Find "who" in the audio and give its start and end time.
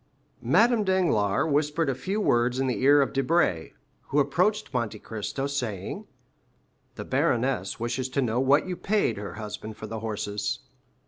4.07-4.17